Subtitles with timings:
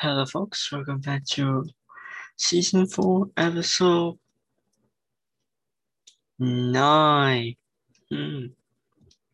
[0.00, 0.70] Hello, folks.
[0.72, 1.64] Welcome back to
[2.36, 4.18] season four, episode
[6.38, 7.56] nine
[8.10, 8.46] hmm,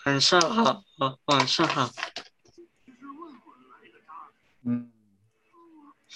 [0.05, 1.89] 晚上好，哦晚上好。
[4.64, 4.91] 嗯，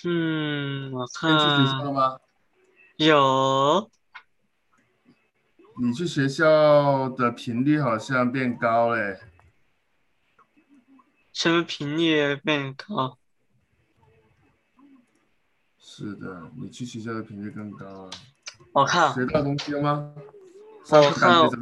[0.04, 2.20] 嗯，我今天去学校看了吗？
[2.98, 3.90] 有
[5.79, 9.21] 你去学校的频率好像变高嘞。
[11.35, 13.19] 什么频率变高？
[15.79, 18.11] 是的，你去学校的频率更高了。
[18.73, 20.15] 我看，学到东西了吗？
[20.89, 21.61] 我看，我看，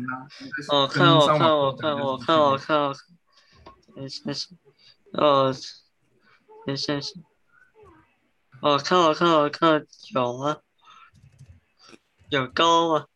[0.68, 2.92] 我看，我看，我看，我看。
[3.94, 4.22] 等一下，
[5.12, 5.52] 哦，
[6.66, 6.94] 等一下，
[8.60, 10.60] 我看，我看，我看，有啊，
[12.28, 13.06] 有高啊。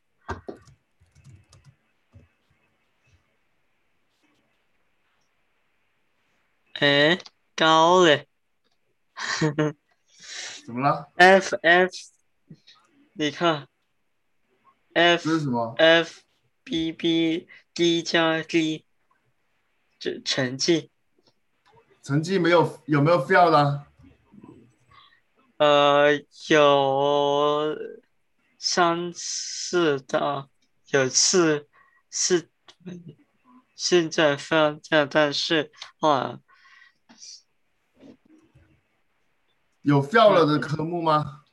[6.80, 7.18] 哎，
[7.56, 8.28] 高嘞
[10.64, 11.10] 怎么了？
[11.16, 11.90] F F，
[13.14, 13.66] 你看
[14.94, 16.20] 这是什么？F
[16.62, 18.84] B B D 加 D，
[19.98, 20.90] 这成绩，
[22.02, 23.86] 成绩没有有没有 fail 的？
[25.56, 26.12] 呃，
[26.48, 27.76] 有
[28.56, 30.48] 三四的，
[30.90, 31.66] 有四
[32.08, 32.48] 四
[33.74, 36.38] 现在放假，但是啊，
[39.88, 41.44] 有 fail 了的科目吗？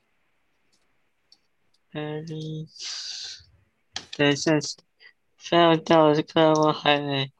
[1.94, 2.22] 呃，
[4.18, 4.52] 等一下，
[5.38, 7.32] 放掉这个我还没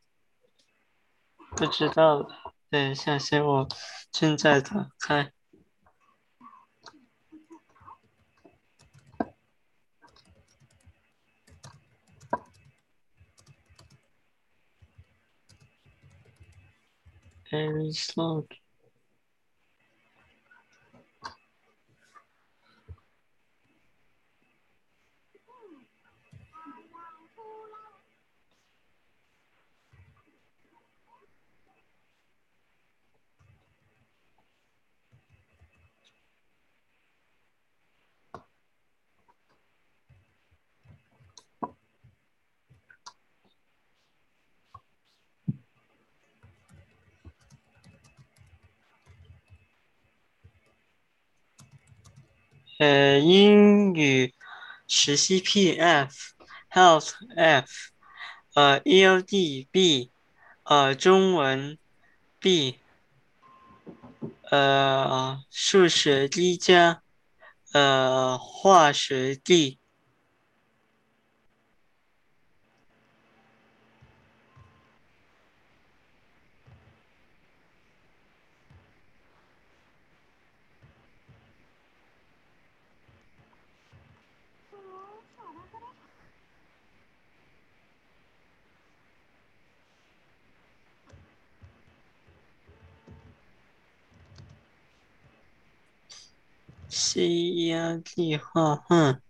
[1.58, 2.54] 不知道了。
[2.70, 3.68] 等一下，先我
[4.10, 5.34] 正在打开。
[17.52, 18.48] Very slow.
[52.78, 54.34] 呃，英语
[54.88, 57.68] 实习 P F，Health F，
[58.54, 60.12] 呃，ELD B，
[60.64, 61.78] 呃，中文
[62.40, 62.80] B，
[64.52, 67.02] 呃，数学 D 加，
[67.72, 69.80] 呃，化学 D。
[96.98, 99.22] C 压计划，哼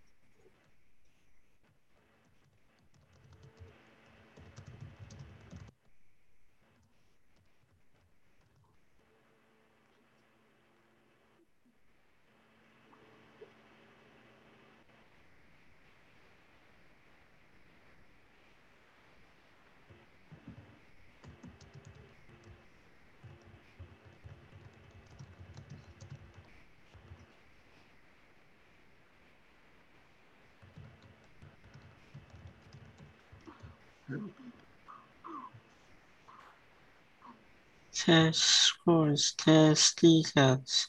[37.96, 40.88] ，test scores, test details。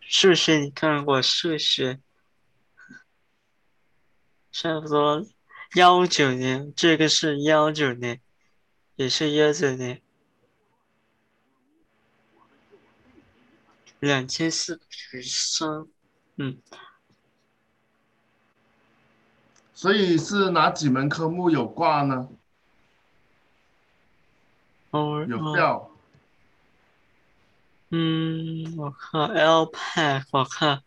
[0.00, 2.00] 数学你看过数学，
[4.52, 5.26] 差不多
[5.74, 8.20] 幺九年，这个是幺九年，
[8.94, 10.00] 也是幺九年，
[13.98, 15.88] 两千四十三，
[16.36, 16.62] 嗯，
[19.74, 22.28] 所以是哪几门科目有挂呢？
[24.90, 25.88] 哦，有哦 fail，
[27.90, 30.82] 嗯，我看 L pack，我看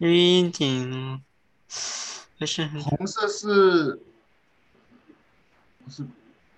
[0.00, 1.20] reading
[2.38, 4.02] 不是很红色是
[5.88, 6.04] 是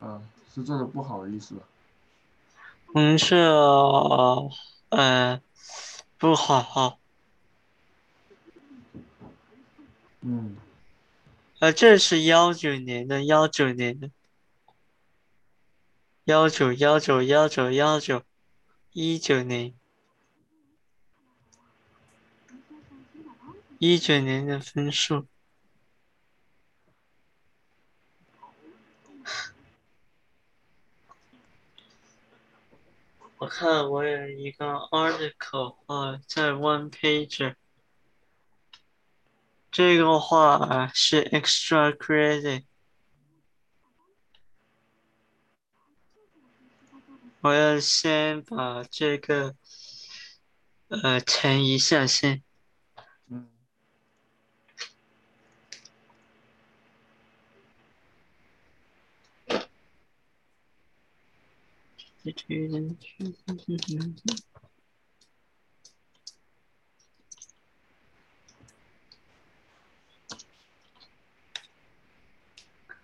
[0.00, 0.22] 啊
[0.54, 1.62] 是做的不好的意思吧？
[2.86, 3.36] 红色，
[4.88, 5.40] 呃，
[6.16, 6.98] 不好，
[10.22, 10.56] 嗯，
[11.64, 14.10] 呃，这是幺九年的，幺九年的，
[16.24, 18.22] 幺九幺九幺九幺九，
[18.92, 19.72] 一九年，
[23.78, 25.26] 一九年的分数。
[33.38, 37.54] 我看我有一个 article 啊，在 one page，
[39.74, 42.62] 这个话是 extra credit。
[47.40, 49.56] 我要先把这个
[50.86, 52.40] 呃填一下先。
[53.26, 53.50] 嗯，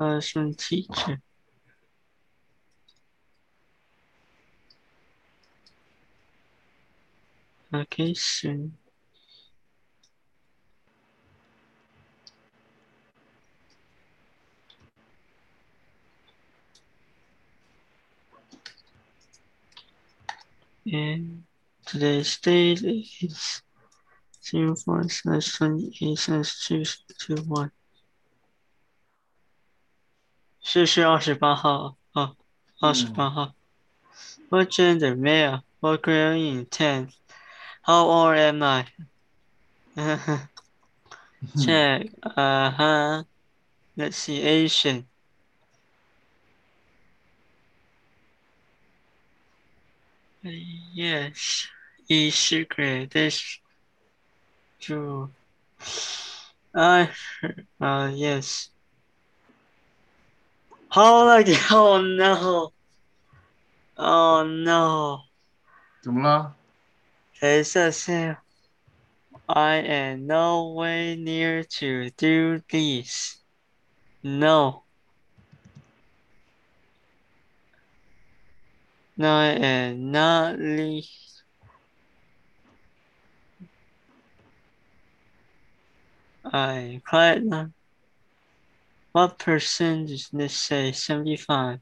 [0.00, 1.20] classroom teacher.
[7.75, 8.79] Okay, soon.
[20.91, 21.44] And
[21.85, 23.61] today's date is
[24.50, 26.19] 04 slash 28
[30.62, 32.35] 是是二十八号哦，
[32.79, 33.53] 二十八号。
[34.50, 35.15] What gender?
[35.15, 35.63] Male.
[35.79, 37.12] What grade intent?
[37.81, 38.85] How old am I?
[41.63, 42.12] Check.
[42.21, 43.23] Uh huh.
[43.95, 44.41] Let's see.
[44.41, 45.06] Asian.
[50.44, 51.67] Yes.
[52.07, 53.12] E secret.
[53.12, 53.59] This
[54.79, 55.31] true.
[56.73, 57.09] I.
[57.79, 58.69] Uh yes.
[60.89, 62.71] How like oh no.
[63.97, 65.21] Oh no.
[66.01, 66.56] 怎么了？
[67.41, 68.38] It's a sin.
[69.47, 73.44] I am no way near to do this.
[74.23, 74.85] No.
[79.17, 81.01] No, I am not le-
[86.44, 87.73] I platinum.
[89.12, 90.30] What percentage?
[90.32, 91.78] Let's say 75.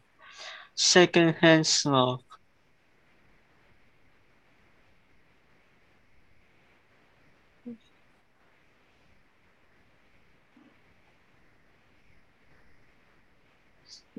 [0.75, 2.25] Secondhand smoke.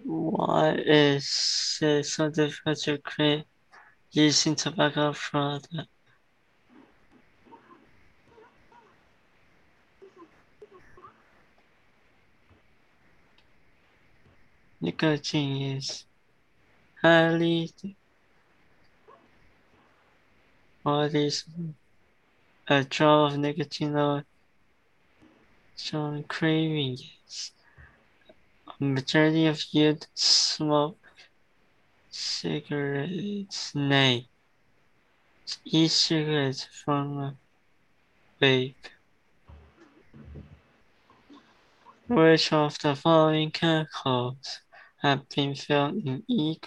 [0.03, 3.45] Why is it so difficult to create
[4.11, 5.89] using tobacco product?
[14.81, 16.05] Nicotine is
[17.01, 17.69] highly
[20.83, 21.43] what is
[22.65, 24.23] a draw of nicotine or
[25.75, 26.97] some craving.
[27.27, 27.51] Is
[28.67, 30.97] a majority of youth smoke.
[32.09, 33.75] Cigarettes.
[33.75, 34.29] Nay.
[35.65, 37.35] E-cigarettes from a
[38.41, 38.75] vape.
[42.07, 44.61] Which of the following chemicals
[45.01, 46.57] have been found in E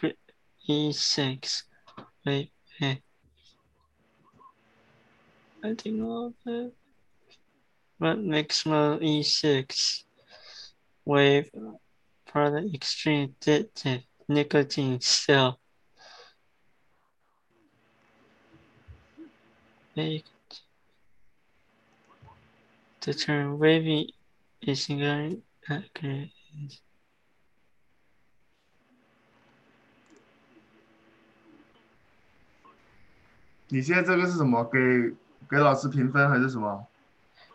[0.68, 1.62] E6
[2.26, 2.98] vape pen?
[5.64, 6.34] I think all of
[8.18, 10.04] makes more E6
[11.04, 11.50] wave
[12.26, 15.58] product extreme addictive nicotine cell?
[19.94, 20.22] The
[23.14, 24.14] term wavy
[24.62, 26.30] is inaccurate.
[33.72, 34.62] 你现在这个是什么？
[34.64, 34.78] 给
[35.48, 36.86] 给老师评分还是什么？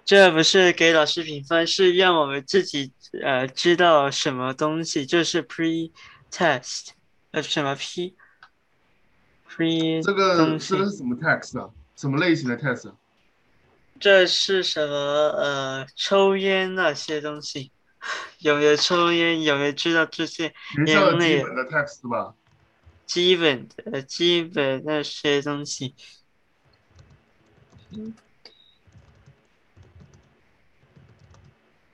[0.03, 5.91] 这不是给老师评分，是让我们自己呃知道什么东西，就是 pre
[6.31, 6.87] test，
[7.29, 8.15] 呃什么 p
[9.47, 11.69] pre 这个这个是什么 test 啊？
[11.95, 12.89] 什么类型的 test？
[12.89, 12.95] 啊
[13.99, 17.71] 这是什么呃抽烟那些东西，
[18.39, 22.33] 有没有抽烟，有没有知道这些学校的烟类基本的 test 吧？
[23.07, 25.95] 基本的基本那些东西。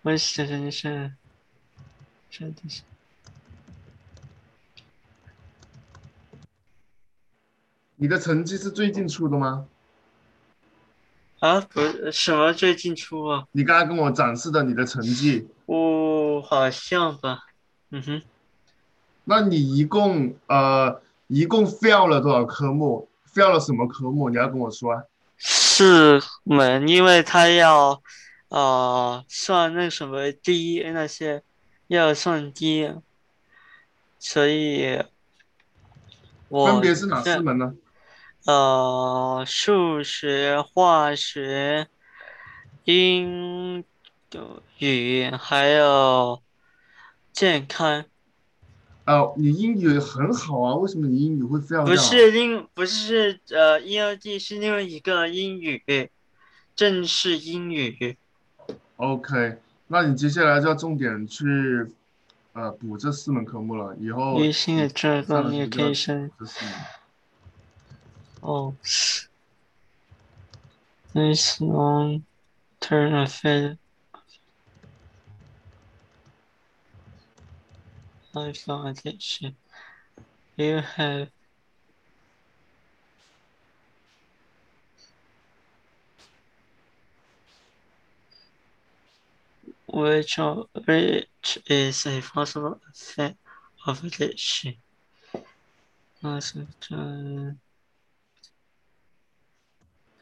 [0.01, 1.13] 我写的是，
[2.29, 2.82] 真的是。
[7.96, 9.65] 你的成绩是最近出的吗？
[11.39, 11.79] 啊，不，
[12.12, 13.48] 什么最近出啊？
[13.51, 17.39] 你刚刚跟我展示的你的成绩，哦，好像吧。
[17.91, 18.22] 嗯哼，
[19.25, 24.30] 那你一共呃一共 fail 了多少科目？fail 了什么科目？
[24.30, 25.03] 你要跟我说啊。
[25.38, 28.01] 四门，因为他要
[28.50, 31.42] 呃算那什么 D 那些
[31.88, 32.94] 要算 D，
[34.20, 35.03] 所以
[36.48, 37.74] 我分别是哪四门呢？
[38.46, 41.88] 呃，数学、化学、
[42.84, 43.84] 英
[44.77, 46.42] 语还有
[47.32, 48.06] 健康，
[49.05, 52.05] 哦，你英语很好啊，为什么你英语会 fail 不掉啊？
[52.05, 56.10] 是另不是呃 ELD 是另外一个英语，
[56.75, 58.17] 正式英语。
[58.95, 59.57] OK，
[59.88, 61.45] 那你接下来就要重点去
[62.53, 66.31] 呃补这四门科目了，以后微信的这个你也可以升。
[68.39, 68.74] 哦。
[71.13, 72.24] This long
[72.79, 73.77] term effect.
[78.34, 79.56] Lifelong addiction.
[80.58, 81.30] You have
[89.88, 93.38] which of, which is a possible effect
[93.88, 94.75] of addiction.
[96.24, 96.40] Uh,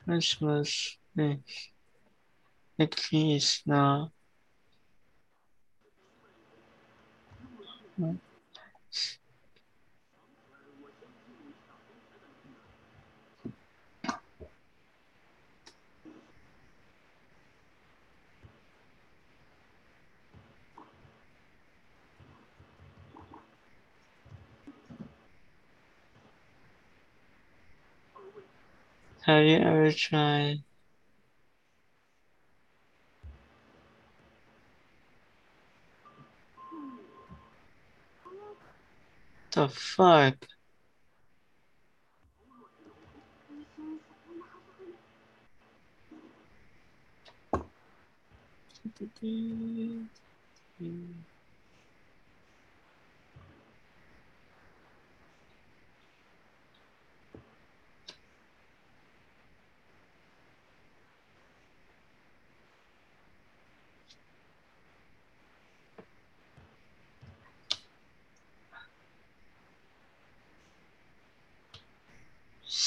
[0.06, 4.12] Christmas the key is now
[8.02, 8.20] Have
[29.46, 30.64] you ever tried
[39.52, 40.36] the fuck?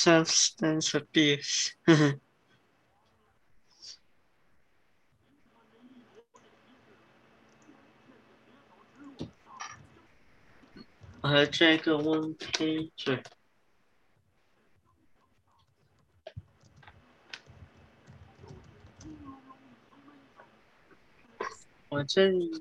[0.03, 1.71] Substance abuse.
[11.21, 13.21] 我还这个 one page。
[21.89, 22.51] 我这里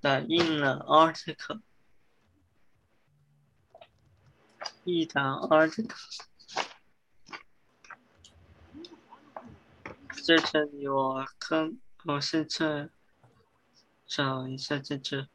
[0.00, 1.62] 打印了 article，
[4.85, 5.81] 一打二这
[10.23, 12.87] 这这里我看我现在
[14.05, 15.27] 找一下这只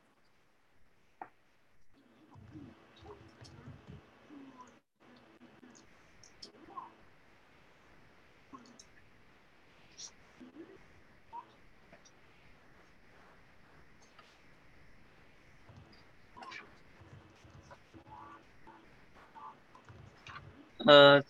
[20.87, 21.23] 呃，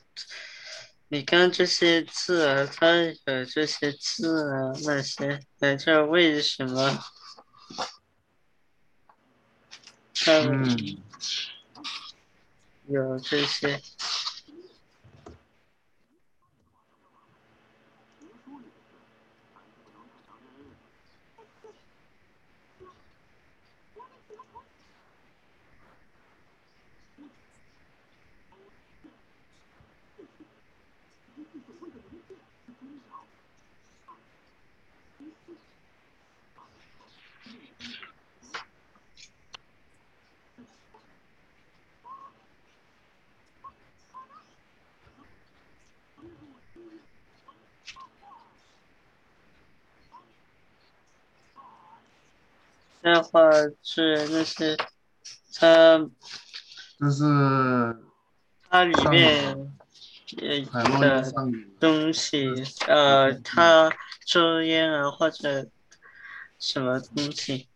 [1.08, 6.98] 你看这些字啊，它有这些字啊，那些在这儿为什么？
[10.26, 11.02] 嗯
[12.88, 13.80] 有这些。
[53.02, 53.50] 这话
[53.82, 54.76] 是那些，
[55.58, 55.98] 它
[56.98, 57.24] 就是
[58.68, 59.72] 它里面
[61.00, 61.32] 的。
[61.80, 62.46] 东西，
[62.86, 63.90] 呃，它
[64.26, 65.66] 抽烟啊或者
[66.58, 67.69] 什么东西。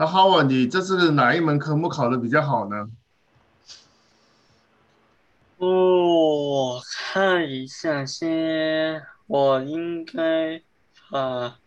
[0.00, 2.88] 那 Howard，你这次哪一门科目考的比较好呢？
[5.56, 10.62] 哦，我看一下先，我应该
[11.10, 11.58] 啊，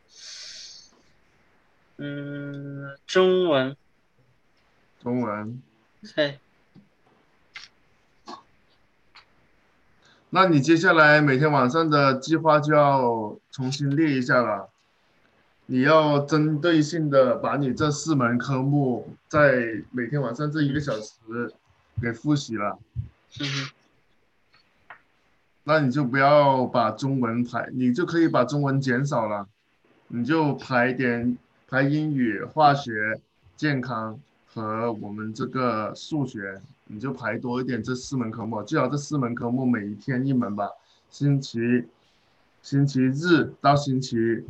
[1.98, 3.76] 嗯，中文，
[5.04, 5.62] 中文。
[6.16, 6.40] 对，
[10.30, 14.71] 那你接下来每天晚上的计划就要重新列一下了。
[15.72, 21.14] 你要针对性的把你这四门科目在每天晚上这一个小时
[22.02, 22.78] 给复习了。
[23.40, 23.72] 嗯哼，
[25.64, 29.48] 那你就不要把中文排，你就可以把中文减少了，
[30.10, 31.38] 你就排点
[31.70, 33.22] 排英语、化学、
[33.56, 34.20] 健康
[34.54, 40.68] 和我们这个数学，你就排多一点这四门科目，最好这四门科目每一天一门吧，
[41.10, 41.86] 星期
[42.62, 44.44] 星期日到星期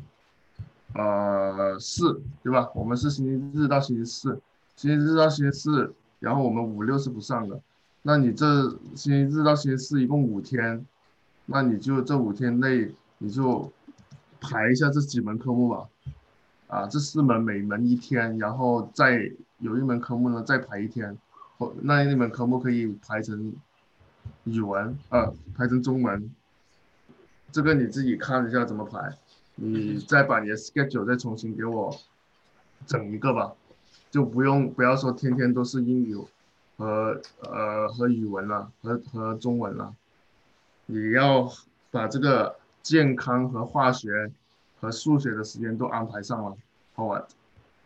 [0.93, 2.69] 呃四，对吧？
[2.75, 4.39] 我们是星期日到星期四，
[4.75, 7.59] 星期日到星期四，然后我们五六是不上的。
[8.01, 10.85] 那你这星期日到星期四一共五天，
[11.45, 13.71] 那你就这五天内你就
[14.39, 15.87] 排一下这几门科目吧，
[16.67, 21.15] 啊，这四门每门一天，然后再有一门科目呢再排一天，
[21.57, 23.53] 或那一门科目可以排成
[24.45, 26.29] 语文，呃，排成中文，
[27.51, 29.15] 这个你自己看一下怎么排，
[29.61, 31.95] 你再把你的 schedule 再重新给我
[32.85, 33.53] 整一个吧，
[34.09, 36.17] 就不用不要说天天都是英语。
[36.77, 39.93] 和呃和语文了，和和中文了，
[40.87, 41.47] 你要
[41.91, 44.31] 把这个健康和化学
[44.79, 46.57] 和数学的时间都安排上了，
[46.95, 47.27] 好吧？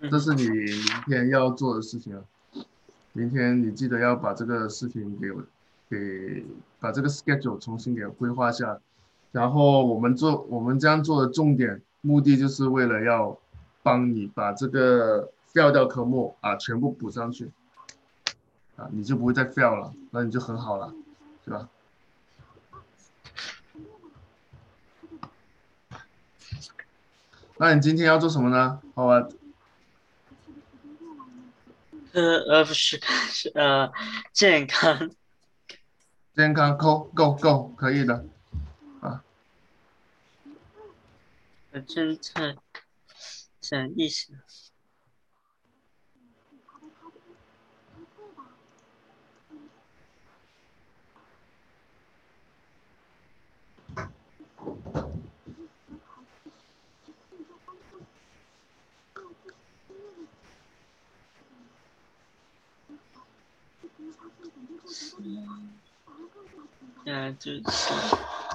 [0.10, 2.24] 这是你明天要做的事情啊。
[3.12, 5.30] 明天你记得要把这个事情给
[5.90, 6.46] 给
[6.80, 8.80] 把这个 schedule 重新给规划下，
[9.36, 13.38] 然后我们做我们这样做的重点目的就是为了要
[13.84, 17.52] 帮你把这个 fail 掉科目啊全部补上去。
[18.78, 20.94] 啊，你就不会再 fail 了，那你就很好了，
[21.44, 21.68] 对吧？
[27.58, 28.80] 那你今天要做什么呢？
[28.94, 29.28] 好吧？
[32.14, 32.98] 呃呃不是
[33.32, 33.92] 是呃
[34.32, 35.10] 健康，
[36.34, 38.26] 健康够够够可以的，
[41.76, 42.56] 我这这
[43.62, 44.32] 什么意思？
[67.06, 68.55] 嗯，就是。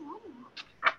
[0.00, 0.89] tudo.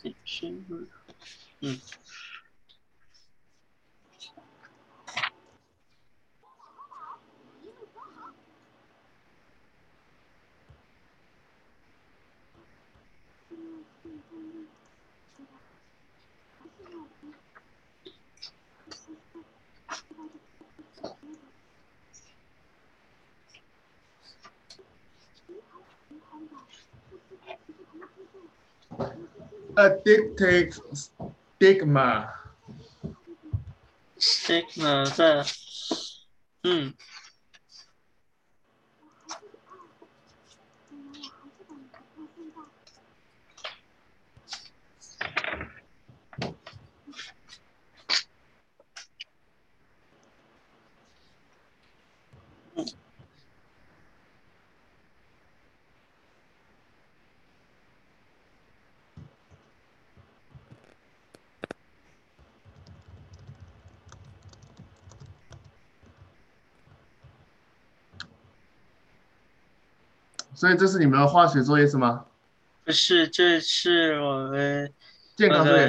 [0.00, 0.66] attention.
[0.70, 0.86] Mm.
[1.62, 1.74] Hmm.
[30.06, 32.32] Addictive stigma.
[34.18, 35.44] stigma 在，
[36.62, 36.94] 嗯，
[70.56, 72.24] 所以这是你们的化学作业是吗？
[72.82, 74.90] 不是，这是我们
[75.36, 75.86] 健康作业。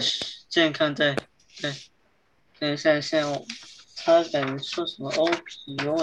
[0.49, 1.15] 健康对
[1.61, 1.73] 对。
[2.59, 3.45] 等一下，像我
[3.95, 5.09] 他感觉说什么
[5.85, 5.95] 有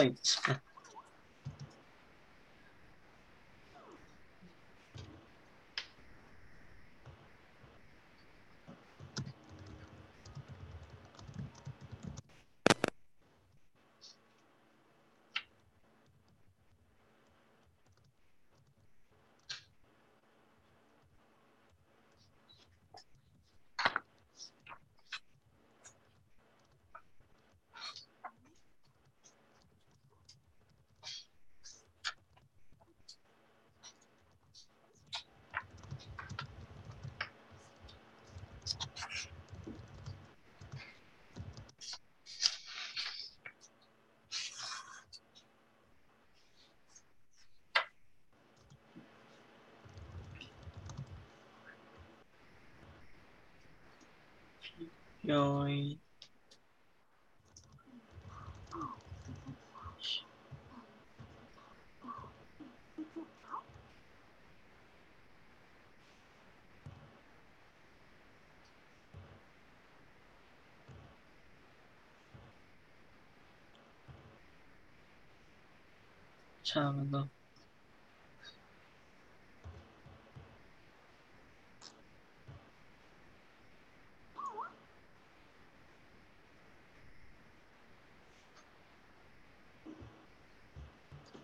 [76.73, 77.30] 差不多。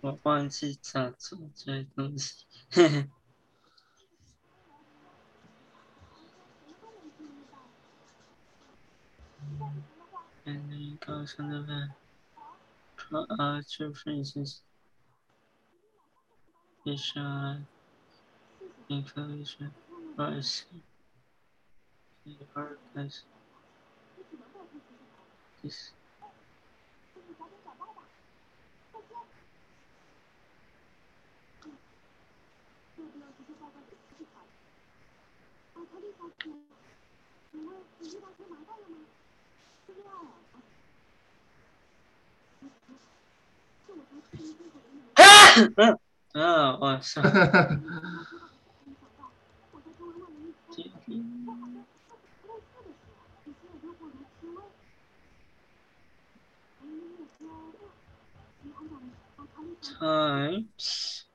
[0.01, 3.10] 我忘记咋做这些东西，嘿嘿。
[10.45, 11.95] And then goes on the van.
[12.97, 13.93] Draw out your
[16.84, 17.58] Visual
[18.88, 19.70] information.
[20.16, 20.64] Voice.
[22.56, 23.22] Organize.
[25.62, 25.90] This.
[45.78, 45.96] Ah!
[46.34, 47.86] Oh, awesome.
[59.98, 61.26] times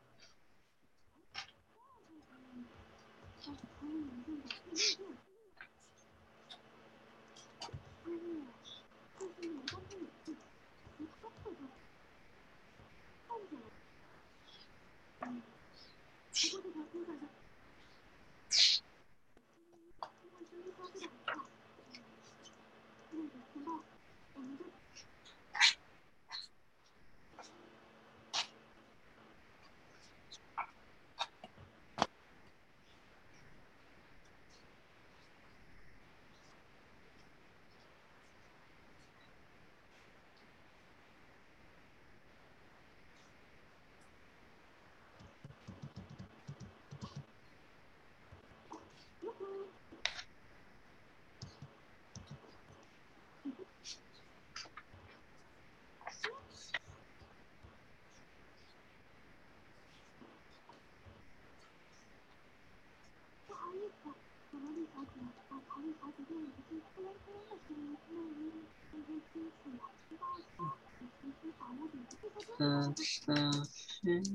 [72.60, 72.96] the,
[73.28, 73.68] the
[74.04, 74.35] thing.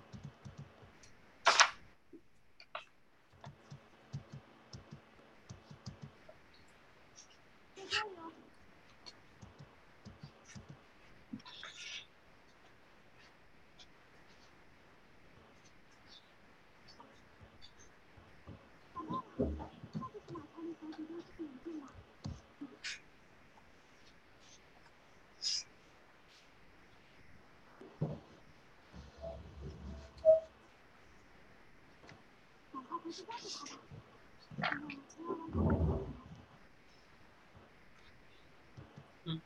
[39.25, 39.41] 嗯。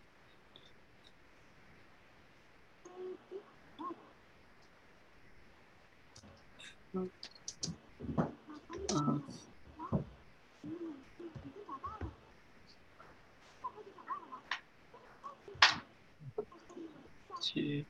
[6.93, 7.09] 嗯。
[8.89, 9.23] 嗯。
[17.41, 17.85] 七。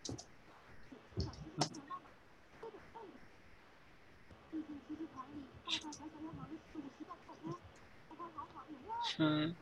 [9.18, 9.56] 嗯。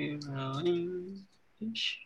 [0.00, 1.26] Heroing
[1.60, 1.98] issues.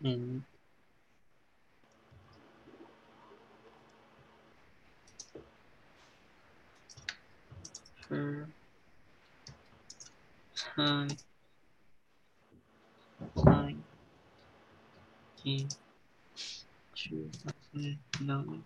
[0.00, 0.38] Hmm.
[8.08, 8.48] For
[10.76, 11.08] time.
[13.44, 13.82] Time.
[15.42, 15.68] Game.
[16.94, 17.30] Two.
[18.20, 18.64] Nine.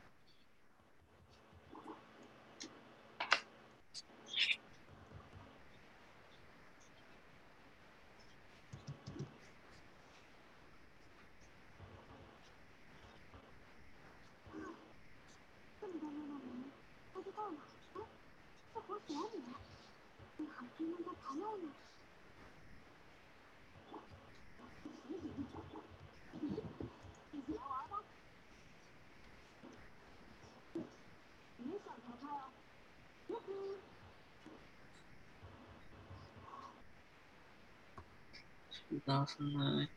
[39.02, 39.88] 2009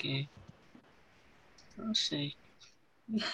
[0.00, 0.30] Okay.
[1.80, 2.36] I'll see.
[3.08, 3.24] Which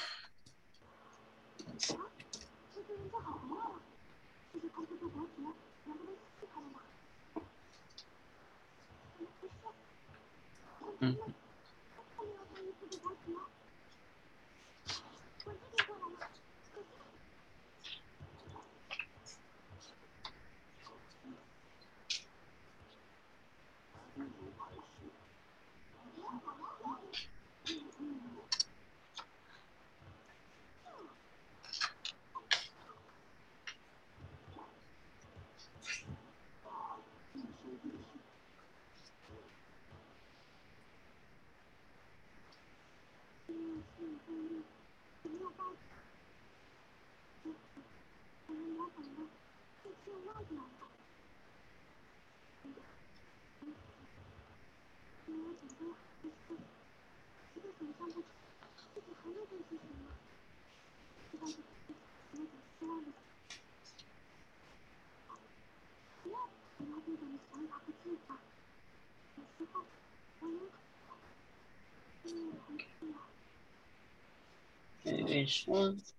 [75.06, 76.12] insurance.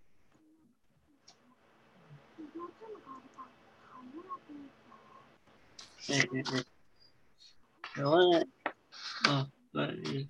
[7.97, 8.47] What?
[9.28, 10.26] Oh, what is?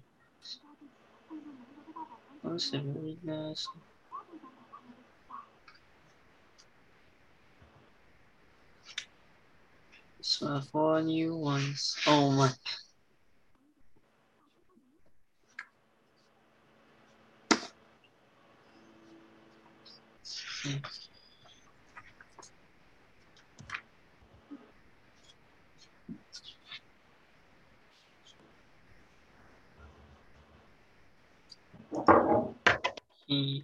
[10.22, 11.96] So for new ones.
[12.08, 12.52] Oh my.
[33.28, 33.64] ひ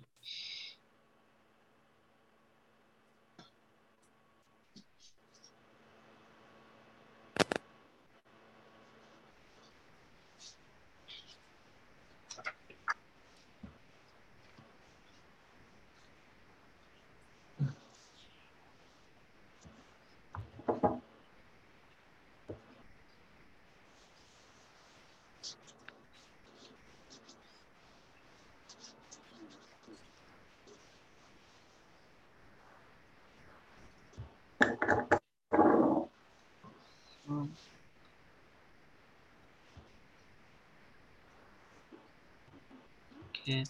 [43.43, 43.67] okay.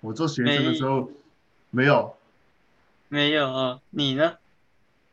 [0.00, 1.10] 我做学生的时候
[1.70, 2.14] 没有，
[3.08, 4.34] 没有啊，你呢？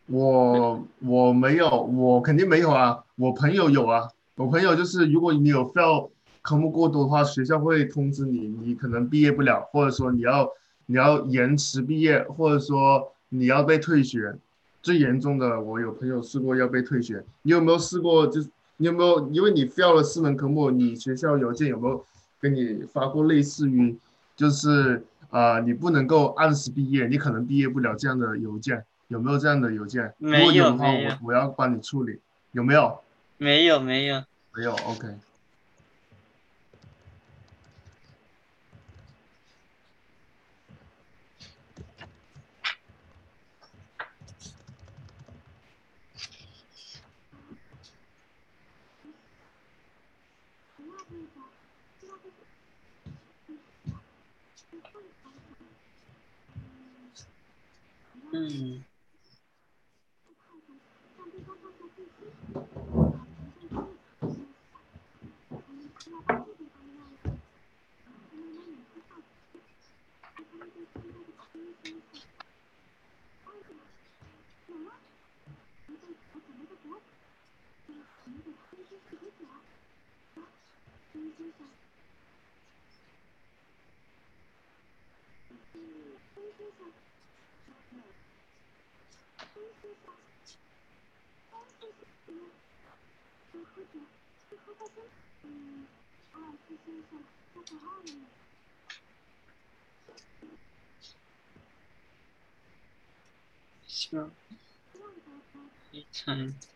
[0.07, 3.03] 我我没有，我肯定没有啊。
[3.15, 6.09] 我朋友有啊，我朋友就是如果你有 fail
[6.41, 10.49] 科目过多的话，学校会通知你，你可能毕业不了，或者说你要
[10.87, 14.35] 你要延迟毕业，或者说你要被退学。
[14.81, 17.23] 最严重的，我有朋友试过要被退学。
[17.43, 18.27] 你有没有试过？
[18.27, 19.29] 就是你有没有？
[19.29, 22.05] 因为你 fail 了四门科目，你学校邮件有没有
[22.41, 23.95] 给你发过类似于
[24.43, 28.83] 就是啊、你不能够按时毕业，你可能毕业不了这样的邮件？
[29.07, 30.13] 有没有这样的邮件？
[30.17, 32.19] 如没果有的话，我我要帮你处理。
[32.51, 32.99] 有没有？
[33.37, 34.21] 没有没有，
[34.53, 35.07] 没有，OK。
[103.87, 104.31] 行，
[105.91, 106.72] 可以。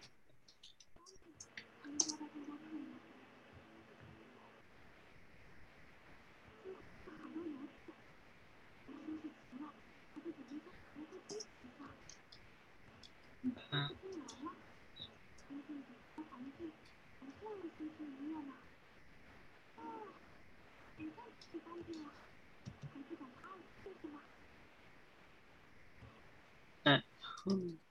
[27.47, 27.86] Mm.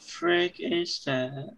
[0.00, 1.54] The is that?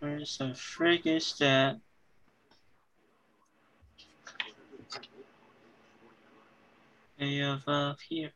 [0.00, 1.80] Where the freak is that?
[7.20, 8.30] Way of up here.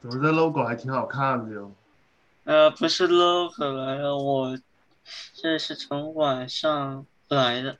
[0.00, 1.72] 怎么这 logo 还挺好看的哟？
[2.44, 4.58] 呃，不是 logo 来了，我
[5.34, 7.78] 这是从晚上来的。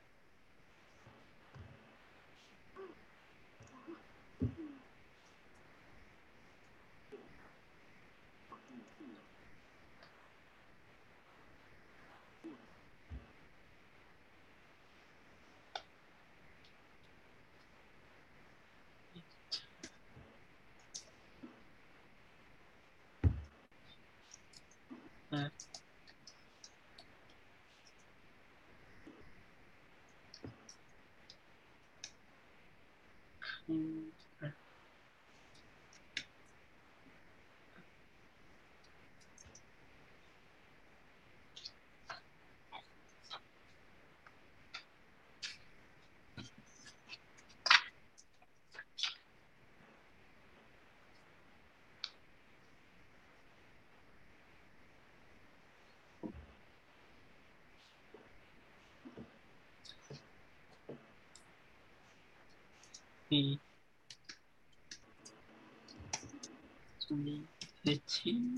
[67.11, 68.57] 2013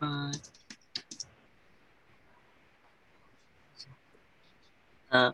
[0.00, 0.50] but
[5.12, 5.32] uh,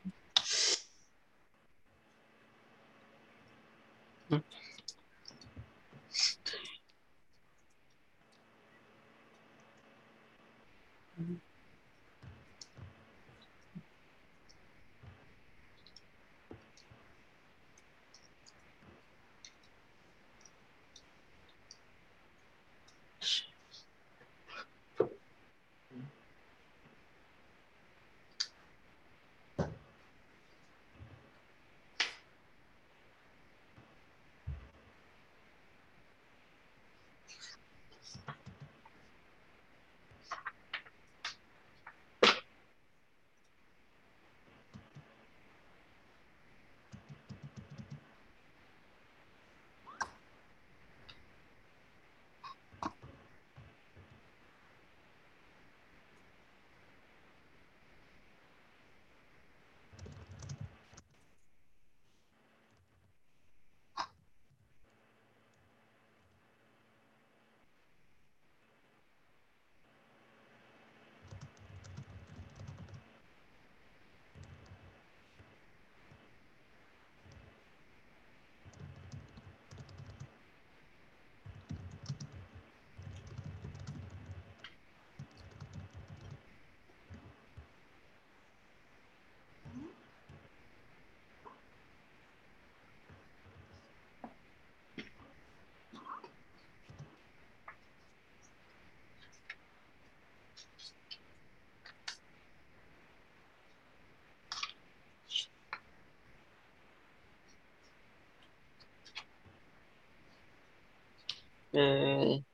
[111.75, 112.45] Okay.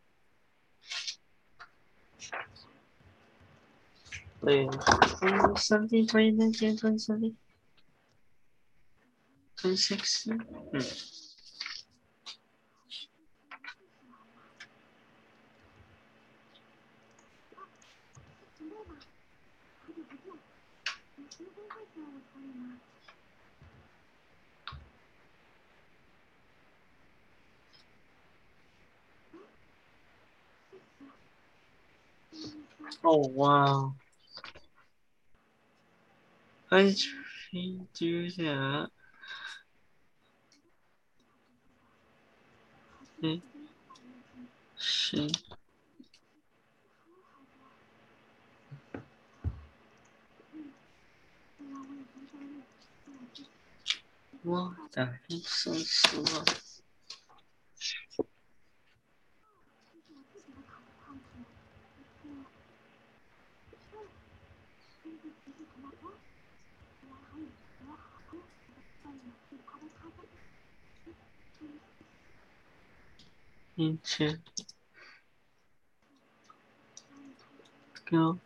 [4.40, 7.36] Wait, 2017, 2019, 2017,
[9.56, 10.38] 2016.
[10.38, 11.17] Hmm.
[33.10, 33.94] Oh wow.
[36.70, 38.90] I three do that.
[44.78, 45.38] Shit.
[54.42, 55.40] What the hell?
[55.46, 56.67] So slow.
[73.78, 74.36] Into
[78.10, 78.40] go.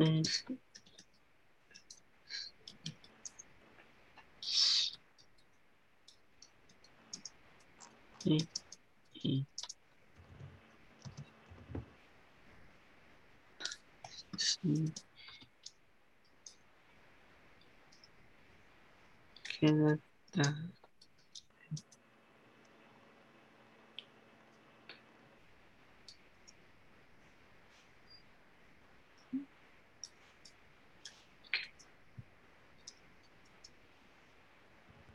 [0.00, 0.24] Mm.
[8.26, 8.48] Mm.
[9.24, 9.46] Mm.
[19.62, 20.79] Mm.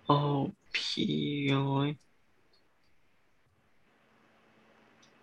[0.10, 1.98] Opioid.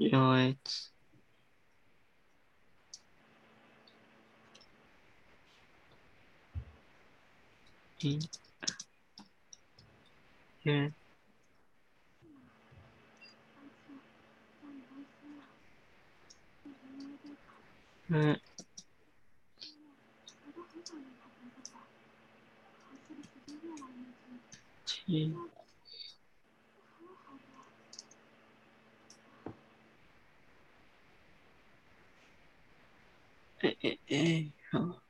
[0.00, 0.88] Opioids.
[8.04, 8.20] In
[10.64, 10.92] here.
[18.12, 18.34] Uh,
[25.06, 25.34] T.
[33.62, 35.01] Eh, eh, eh, oh.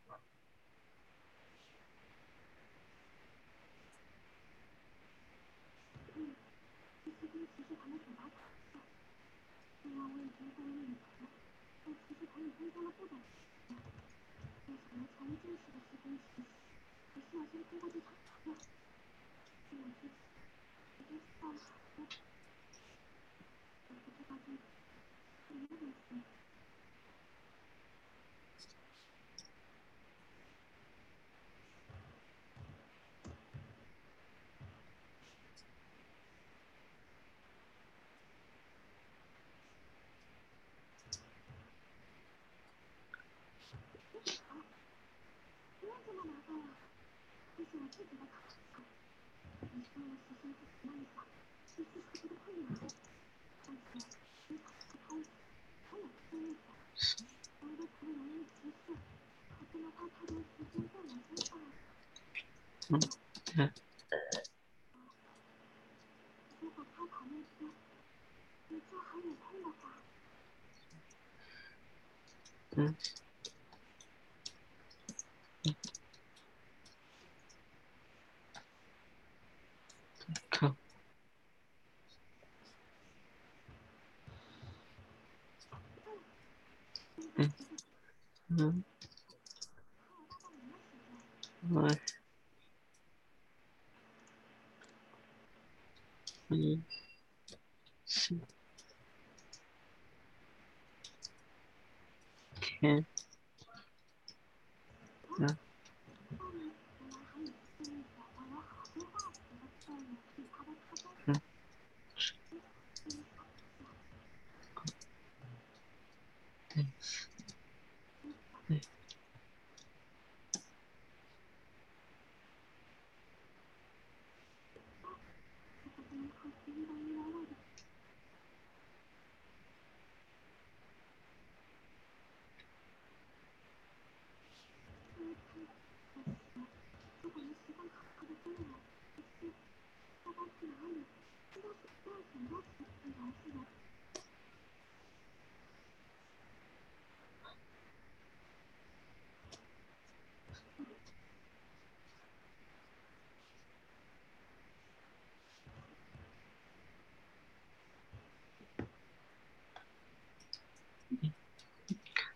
[62.93, 63.03] Mm,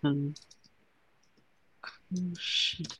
[0.07, 0.35] open.
[2.17, 2.97] Oh, shit.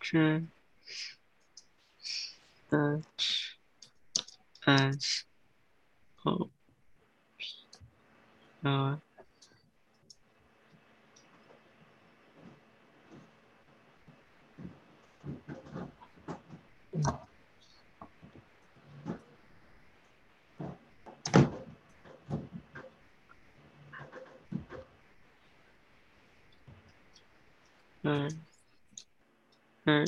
[0.00, 0.42] Sure.
[4.66, 5.24] As
[6.16, 6.50] hope.
[8.64, 8.96] Uh,
[28.10, 28.32] not
[29.86, 30.06] er, er,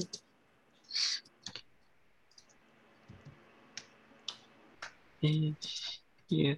[5.23, 6.55] is, yeah,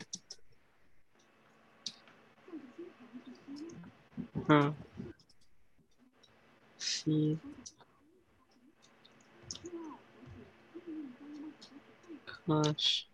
[4.49, 4.71] uh,
[6.79, 7.39] see,
[12.49, 13.14] gosh, this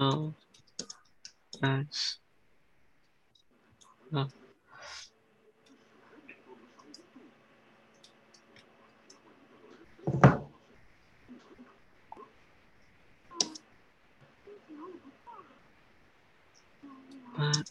[0.00, 0.32] oh,
[1.62, 2.16] as,
[4.14, 4.24] uh,
[17.36, 17.62] but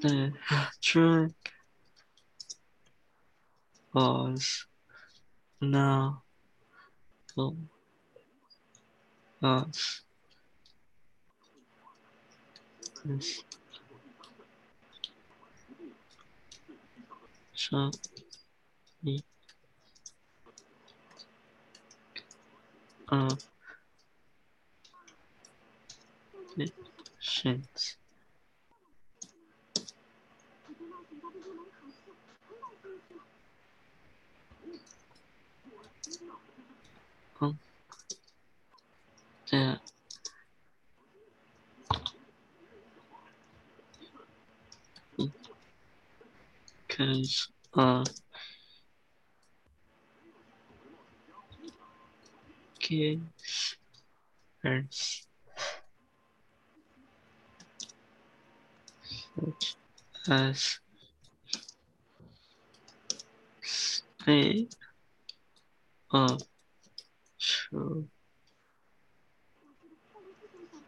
[0.00, 0.32] the
[0.80, 1.30] track
[3.92, 4.66] was
[5.60, 6.22] now
[7.34, 7.54] for
[9.42, 10.02] us.
[13.04, 13.42] This
[17.54, 17.92] shall
[19.02, 19.22] be
[23.10, 23.28] a
[26.56, 27.96] patient.
[37.42, 37.58] Um,
[39.50, 39.80] that
[46.88, 48.04] because uh
[52.78, 53.76] kids
[54.62, 55.26] first
[59.34, 59.76] such
[60.28, 60.78] as
[63.62, 64.74] state
[66.12, 66.40] of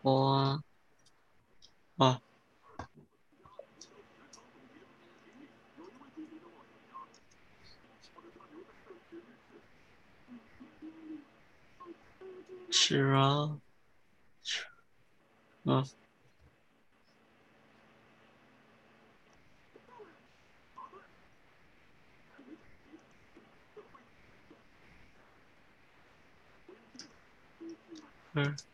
[0.02, 0.62] 我啊
[1.96, 2.20] 啊。
[12.70, 13.60] 吃啊
[14.42, 14.64] 吃
[15.64, 15.84] 啊
[28.34, 28.71] 嗯。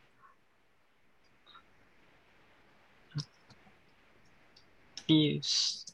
[5.08, 5.84] yes，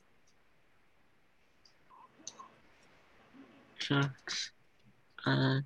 [3.89, 4.15] 啊！
[5.25, 5.65] 啊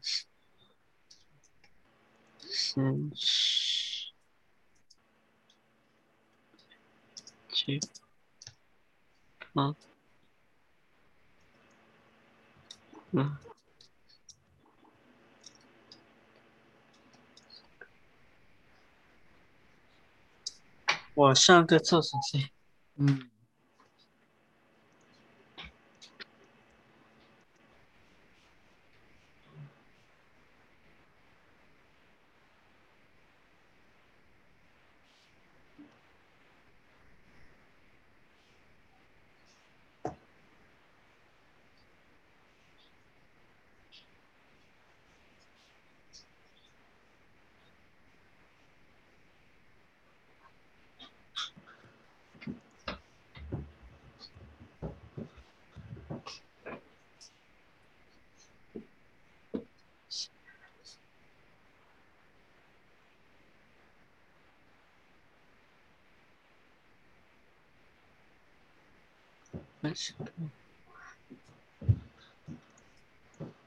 [21.14, 22.50] 我上个厕所先。
[22.94, 23.37] 嗯。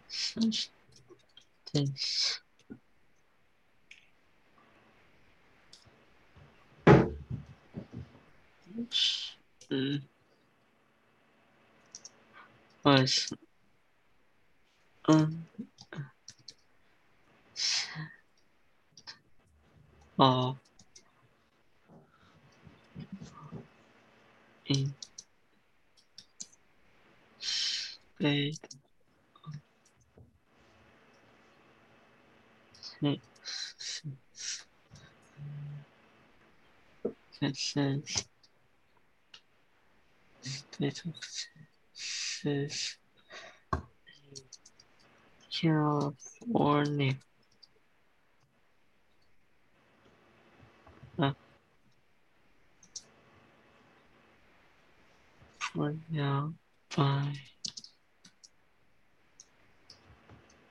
[0.08, 0.62] sentence.
[9.72, 10.02] Mm.
[12.84, 13.32] Was
[15.08, 15.46] um
[20.18, 20.58] oh
[24.68, 24.94] in
[28.22, 28.58] played.
[37.42, 37.58] That
[45.62, 47.18] California.
[55.60, 56.54] For now,
[56.96, 57.51] bye.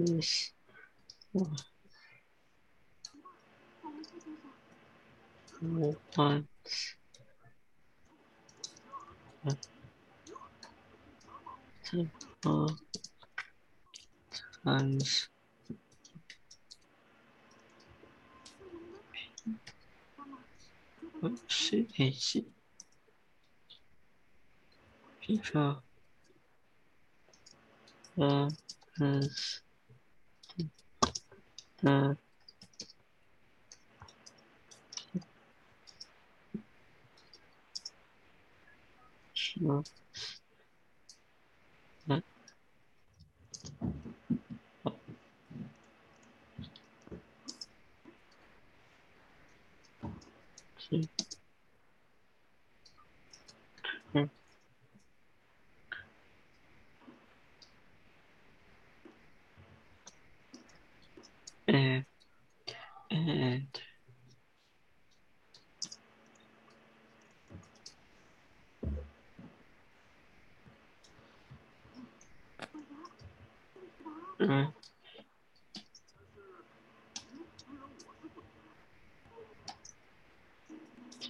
[0.00, 0.52] Yes.
[14.64, 15.28] Times.
[21.22, 21.36] Oh,
[21.92, 22.46] hey, shit.
[25.20, 25.82] People.
[28.20, 28.50] Uh,
[29.00, 29.60] is
[31.84, 32.14] э,
[39.62, 39.82] uh,
[61.70, 62.06] and
[63.10, 63.68] and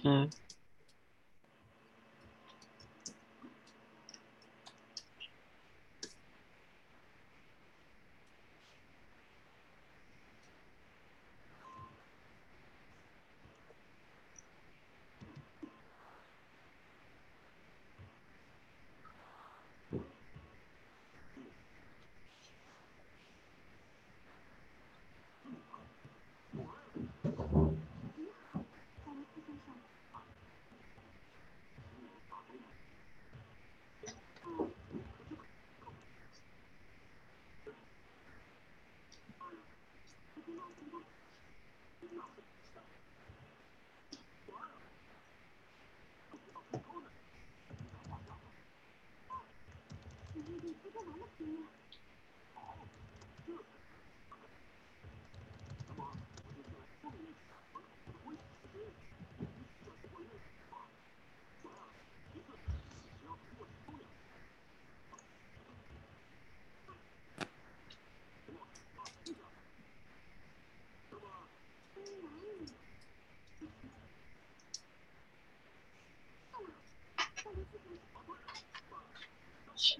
[0.05, 0.25] uh,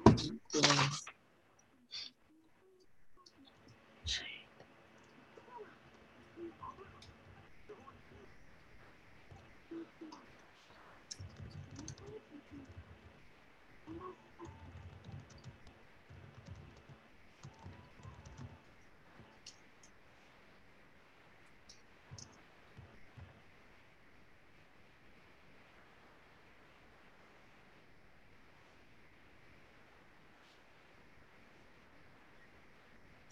[0.05, 1.10] Muito bem.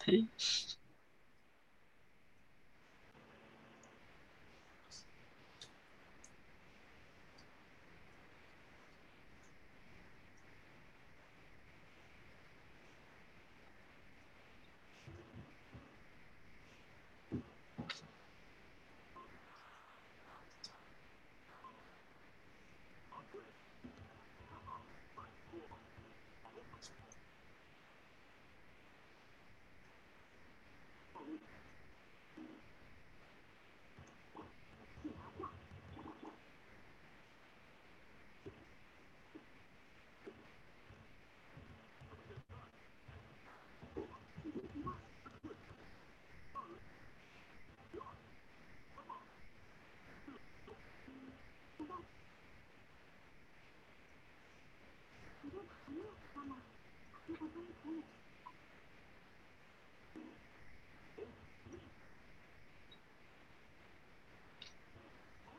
[0.00, 0.24] 呸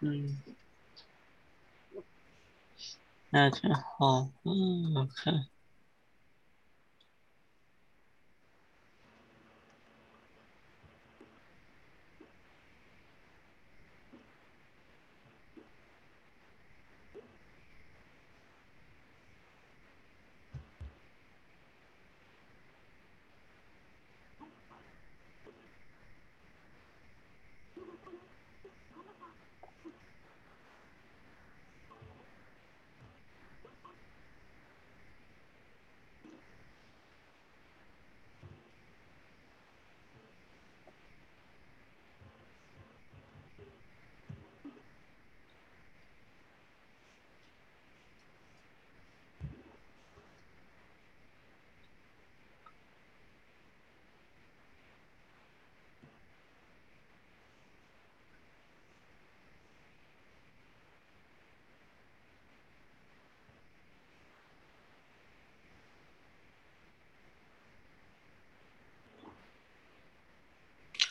[0.02, 0.43] 嗯，
[3.30, 4.32] 那挺好。
[4.43, 5.49] 嗯，我看。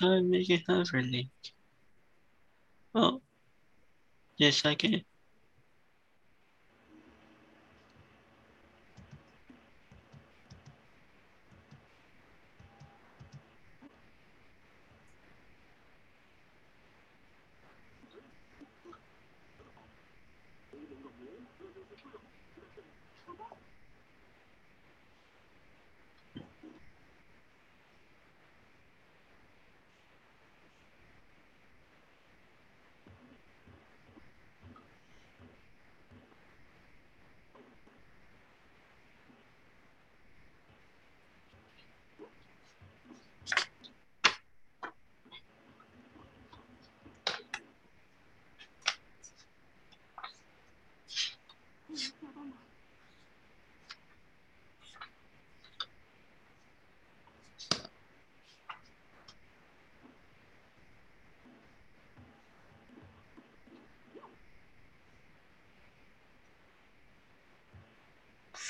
[0.02, 1.30] I make it hyperlink?
[2.94, 3.22] Oh,
[4.36, 5.04] yes, I can.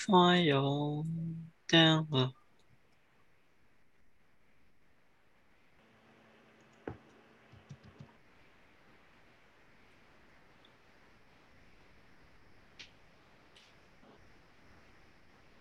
[0.07, 1.05] file
[1.68, 2.32] download.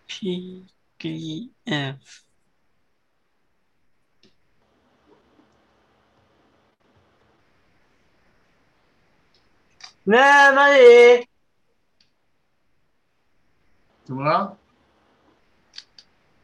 [0.07, 2.23] PDF.
[10.05, 11.25] Ne, Marie.
[14.09, 14.57] 怎么了？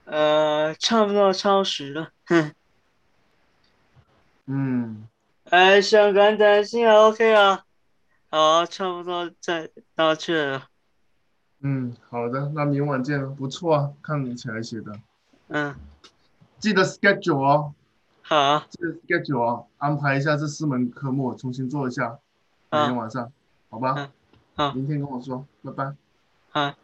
[0.06, 2.54] 呃，差不多超时了，哼。
[4.46, 5.08] 嗯，
[5.46, 7.66] 哎，上赶担心啊，OK 啊，
[8.30, 10.68] 好，差不多再到这了，
[11.62, 15.00] 嗯，好的，那明晚见了，不错啊，看起来写的，
[15.48, 15.76] 嗯，
[16.60, 17.74] 记得 schedule 哦，
[18.22, 22.20] 好，记得 schedule 哦，安排一下这四门科目，重新做一下，
[22.70, 23.32] 明天，晚上，
[23.72, 23.96] 好吧？
[23.98, 24.12] 嗯，
[24.56, 25.96] 好，明天跟我说，拜拜。
[26.52, 26.76] 好。